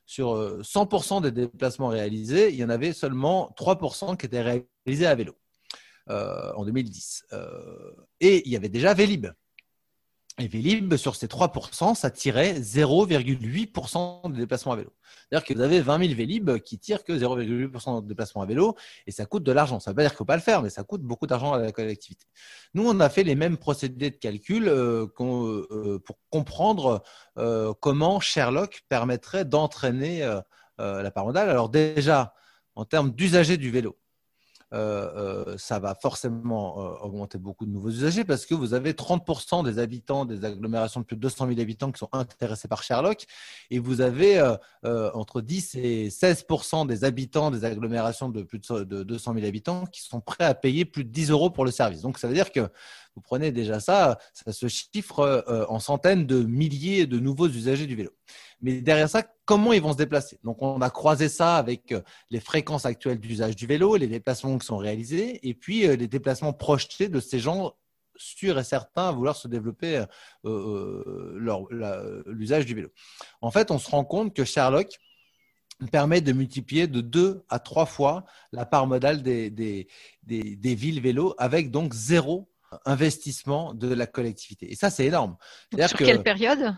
[0.06, 5.16] sur 100% des déplacements réalisés, il y en avait seulement 3% qui étaient réalisés à
[5.16, 5.36] vélo.
[6.10, 7.26] Euh, en 2010.
[7.32, 9.28] Euh, et il y avait déjà Vélib.
[10.42, 14.92] Et Vélib, sur ces 3%, ça tirait 0,8% de déplacement à vélo.
[15.30, 18.76] C'est-à-dire que vous avez 20 000 Vélib qui tirent que 0,8% de déplacement à vélo
[19.06, 19.80] et ça coûte de l'argent.
[19.80, 21.28] Ça ne veut pas dire qu'il ne faut pas le faire, mais ça coûte beaucoup
[21.28, 22.26] d'argent à la collectivité.
[22.74, 27.04] Nous, on a fait les mêmes procédés de calcul euh, pour comprendre
[27.80, 30.22] comment Sherlock permettrait d'entraîner
[30.80, 31.50] la part modale.
[31.50, 32.34] Alors déjà,
[32.76, 33.98] en termes d'usagers du vélo,
[34.74, 38.94] euh, euh, ça va forcément euh, augmenter beaucoup de nouveaux usagers parce que vous avez
[38.94, 42.82] 30% des habitants des agglomérations de plus de 200 000 habitants qui sont intéressés par
[42.82, 43.26] Sherlock
[43.70, 44.42] et vous avez
[44.84, 50.02] entre 10 et 16% des habitants des agglomérations de plus de 200 000 habitants qui
[50.02, 52.02] sont prêts à payer plus de 10 euros pour le service.
[52.02, 52.70] Donc ça veut dire que
[53.16, 57.88] vous prenez déjà ça, ça se chiffre euh, en centaines de milliers de nouveaux usagers
[57.88, 58.12] du vélo.
[58.62, 60.40] Mais derrière ça, comment ils vont se déplacer?
[60.44, 64.58] Donc, on a croisé ça avec euh, les fréquences actuelles d'usage du vélo, les déplacements
[64.58, 67.74] qui sont réalisés, et puis euh, les déplacements projetés de ces gens
[68.16, 70.04] sûrs et certains à vouloir se développer
[70.44, 72.90] l'usage du vélo.
[73.42, 75.00] En fait, on se rend compte que Sherlock
[75.92, 79.88] permet de multiplier de deux à trois fois la part modale des, des,
[80.24, 82.51] des villes vélo avec donc zéro
[82.86, 84.72] investissement de la collectivité.
[84.72, 85.38] Et ça, c'est énorme.
[85.88, 86.76] Sur quelle période?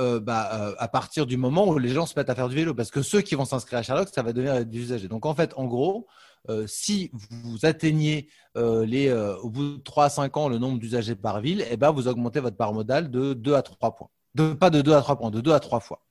[0.00, 2.56] euh, bah, euh, à partir du moment où les gens se mettent à faire du
[2.56, 2.74] vélo.
[2.74, 5.08] Parce que ceux qui vont s'inscrire à Sherlock, ça va devenir des usagers.
[5.08, 6.06] Donc en fait, en gros,
[6.48, 11.14] euh, si vous atteignez les, au bout de 3 à 5 ans le nombre d'usagers
[11.14, 14.08] par ville, eh ben, vous augmentez votre part modale de 2 à 3 points.
[14.34, 16.02] De, pas de 2 à 3 points, de 2 à 3 fois.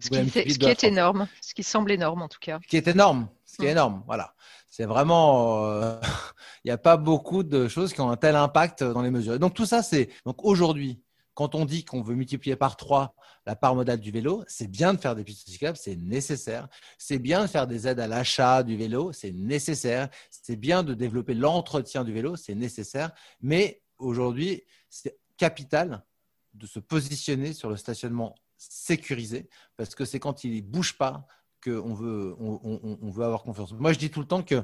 [0.00, 2.58] Ce qui, ce qui est énorme, ce qui semble énorme en tout cas.
[2.62, 3.28] Ce qui est énorme,
[3.58, 3.72] qui est mm.
[3.72, 4.34] énorme, voilà.
[4.70, 5.70] C'est vraiment,
[6.64, 9.38] il n'y a pas beaucoup de choses qui ont un tel impact dans les mesures.
[9.38, 11.00] donc tout ça, c'est donc aujourd'hui,
[11.34, 13.14] quand on dit qu'on veut multiplier par trois
[13.46, 16.68] la part modale du vélo, c'est bien de faire des pistes cyclables, c'est nécessaire.
[16.98, 20.10] C'est bien de faire des aides à l'achat du vélo, c'est nécessaire.
[20.30, 23.10] C'est bien de développer l'entretien du vélo, c'est nécessaire.
[23.40, 26.04] Mais aujourd'hui, c'est capital
[26.52, 31.26] de se positionner sur le stationnement sécurisé parce que c'est quand il ne bouge pas
[31.62, 33.72] qu'on veut, on, veut avoir confiance.
[33.72, 34.62] Moi, je dis tout le temps que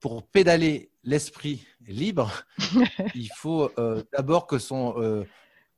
[0.00, 2.44] pour pédaler l'esprit libre,
[3.14, 5.24] il faut euh, d'abord que son, euh,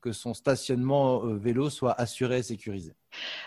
[0.01, 2.95] que son stationnement euh, vélo soit assuré et sécurisé.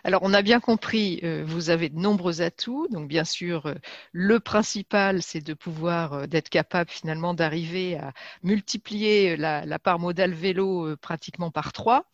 [0.04, 2.88] Alors, on a bien compris, euh, vous avez de nombreux atouts.
[2.90, 3.76] Donc, bien sûr, euh,
[4.12, 10.34] le principal, c'est de pouvoir, euh, d'être capable finalement d'arriver à multiplier la, part modale
[10.34, 12.06] vélo pratiquement par trois.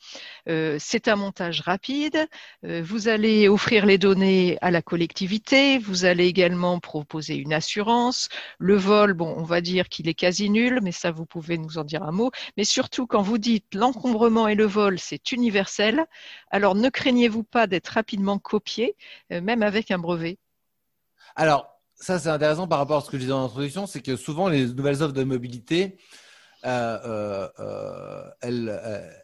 [0.48, 2.28] c'est un montage rapide.
[2.64, 5.78] vous allez offrir les données à la collectivité.
[5.78, 8.30] Vous allez également proposer une assurance.
[8.60, 11.78] Le vol, bon, on va dire qu'il est quasi nul, mais ça, vous pouvez nous
[11.78, 12.32] en dire un mot.
[12.58, 16.06] Mais surtout, quand vous dites l'encombrement et le vol, c'est universel.
[16.52, 18.96] Alors, ne craignez-vous pas d'être rapidement copié,
[19.32, 20.38] euh, même avec un brevet.
[21.36, 24.16] Alors, ça c'est intéressant par rapport à ce que je disais dans l'introduction, c'est que
[24.16, 25.98] souvent les nouvelles offres de mobilité,
[26.66, 29.23] euh, euh, elles,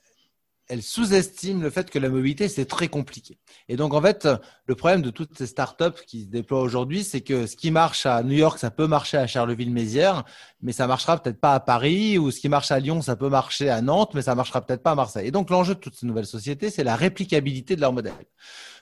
[0.70, 3.40] elle sous-estime le fait que la mobilité, c'est très compliqué.
[3.68, 4.28] Et donc, en fait,
[4.68, 8.06] le problème de toutes ces startups qui se déploient aujourd'hui, c'est que ce qui marche
[8.06, 10.26] à New York, ça peut marcher à Charleville-Mézières,
[10.62, 13.30] mais ça marchera peut-être pas à Paris, ou ce qui marche à Lyon, ça peut
[13.30, 15.28] marcher à Nantes, mais ça marchera peut-être pas à Marseille.
[15.28, 18.14] Et donc, l'enjeu de toutes ces nouvelles sociétés, c'est la réplicabilité de leur modèle.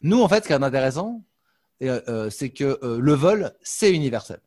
[0.01, 1.23] Nous, en fait, ce qui est intéressant,
[1.83, 4.39] euh, euh, c'est que euh, le vol, c'est universel.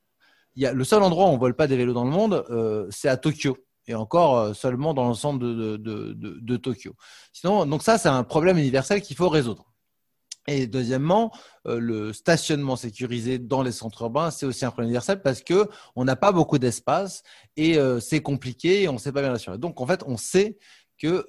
[0.56, 2.44] Il y a, le seul endroit où on vole pas des vélos dans le monde,
[2.90, 3.56] c'est à Tokyo
[3.90, 6.94] et encore euh, seulement dans l'ensemble de, de, Tokyo.
[7.32, 9.66] Sinon, donc ça, c'est un problème universel qu'il faut résoudre.
[10.46, 11.32] Et deuxièmement,
[11.66, 15.68] euh, le stationnement sécurisé dans les centres urbains, c'est aussi un problème universel parce que
[15.96, 17.22] on n'a pas beaucoup d'espace
[17.56, 19.58] et euh, c'est compliqué et on ne sait pas bien l'assurer.
[19.58, 20.56] Donc en fait, on sait
[20.96, 21.26] que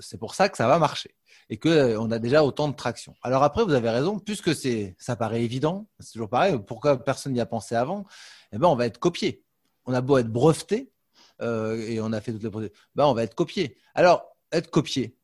[0.00, 1.14] c'est pour ça que ça va marcher
[1.50, 3.14] et qu'on a déjà autant de traction.
[3.22, 7.32] Alors après, vous avez raison, puisque c'est, ça paraît évident, c'est toujours pareil, pourquoi personne
[7.32, 8.04] n'y a pensé avant
[8.52, 9.42] Eh ben, on va être copié.
[9.84, 10.92] On a beau être breveté
[11.40, 13.76] et on a fait toutes les ben, on va être copié.
[13.94, 15.16] Alors, être copié,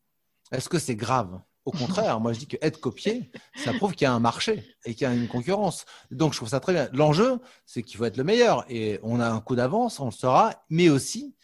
[0.51, 1.41] est-ce que c'est grave?
[1.65, 4.75] Au contraire, moi je dis que être copié, ça prouve qu'il y a un marché
[4.85, 5.85] et qu'il y a une concurrence.
[6.11, 6.89] Donc je trouve ça très bien.
[6.91, 10.11] L'enjeu, c'est qu'il faut être le meilleur et on a un coup d'avance, on le
[10.11, 11.35] sera, mais aussi,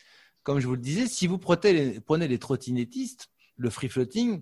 [0.44, 4.42] comme je vous le disais, si vous prenez les, trottinettistes, le free floating,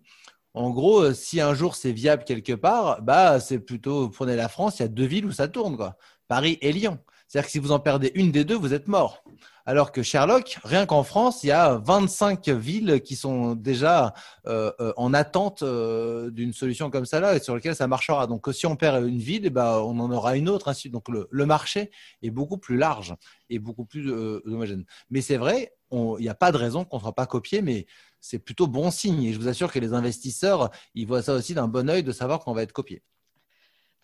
[0.55, 4.49] en gros, euh, si un jour c'est viable quelque part, bah c'est plutôt, prenez la
[4.49, 5.97] France, il y a deux villes où ça tourne, quoi.
[6.27, 6.97] Paris et Lyon.
[7.27, 9.23] C'est-à-dire que si vous en perdez une des deux, vous êtes mort.
[9.69, 14.13] Alors que Sherlock, rien qu'en France, il y a 25 villes qui sont déjà
[14.47, 18.27] euh, euh, en attente euh, d'une solution comme ça là et sur laquelle ça marchera.
[18.27, 20.73] Donc si on perd une ville, eh ben, on en aura une autre.
[20.87, 23.13] Donc le, marché est beaucoup plus large
[23.49, 24.85] et beaucoup plus homogène.
[25.09, 27.87] Mais c'est vrai, il n'y a pas de raison qu'on ne soit pas copié, mais
[28.21, 29.23] c'est plutôt bon signe.
[29.23, 32.13] Et je vous assure que les investisseurs, ils voient ça aussi d'un bon oeil de
[32.13, 33.03] savoir qu'on va être copié.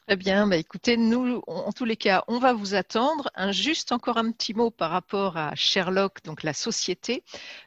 [0.07, 0.47] Très bien.
[0.47, 3.29] Bah, écoutez, nous, en tous les cas, on va vous attendre.
[3.35, 7.23] Un, juste encore un petit mot par rapport à Sherlock, donc la société.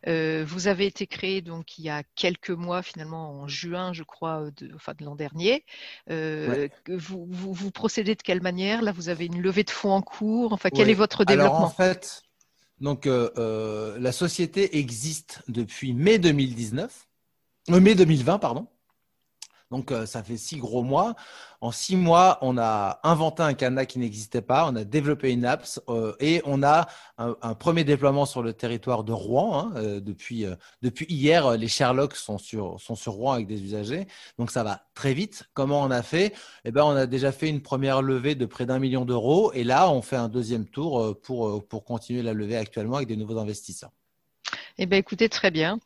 [0.07, 4.03] Euh, vous avez été créé donc il y a quelques mois, finalement en juin, je
[4.03, 5.65] crois, de, enfin de l'an dernier.
[6.11, 8.83] Euh, vous, vous, procédez de quelle manière?
[8.83, 10.53] Là, vous avez une levée de fonds en cours.
[10.53, 12.23] Enfin, quel est votre développement Alors, en fait,
[12.81, 17.07] donc euh, la société existe depuis mai 2019,
[17.71, 18.67] mai 2020, pardon.
[19.71, 21.15] Donc, euh, ça fait six gros mois.
[21.61, 25.45] En six mois, on a inventé un canal qui n'existait pas, on a développé une
[25.45, 26.87] app euh, et on a
[27.19, 29.59] un, premier déploiement sur le territoire de Rouen.
[29.59, 30.47] Hein, euh, depuis,
[30.83, 34.07] depuis hier, les Sherlock sont sur, sont sur Rouen avec des usagers.
[34.39, 35.45] Donc, ça va très vite.
[35.55, 36.35] Comment on a fait?
[36.65, 39.65] Eh ben, On a déjà fait une première levée de près d'un million d'euros et
[39.65, 43.39] là, on fait un deuxième tour pour, pour continuer la levée actuellement avec des nouveaux
[43.39, 43.91] investisseurs.
[44.79, 45.79] Eh bien, écoutez, très bien.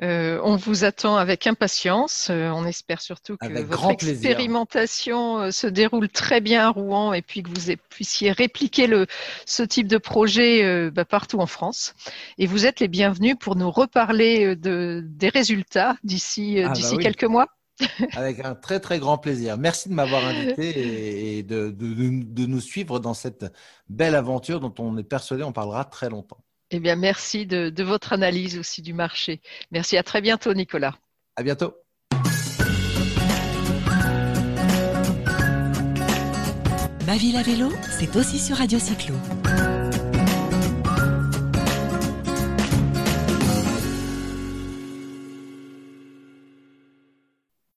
[0.00, 2.28] Euh, on vous attend avec impatience.
[2.30, 7.22] Euh, on espère surtout que votre expérimentation euh, se déroule très bien à Rouen et
[7.22, 9.06] puis que vous puissiez répliquer le,
[9.44, 11.94] ce type de projet bah, partout en France.
[12.38, 17.24] Et vous êtes les bienvenus pour nous reparler de, des résultats d'ici ah, bah quelques
[17.24, 17.48] mois.
[18.16, 19.56] Avec un très très grand plaisir.
[19.56, 23.46] Merci de m'avoir invité et de, de, nous suivre dans cette
[23.88, 26.38] belle aventure dont on est persuadé on parlera très longtemps.
[26.70, 29.40] Eh bien, merci de, de votre analyse aussi du marché.
[29.70, 29.96] Merci.
[29.96, 30.94] À très bientôt, Nicolas.
[31.36, 31.74] À bientôt.
[37.06, 39.14] Ma ville à vélo, c'est aussi sur Radio Cyclo.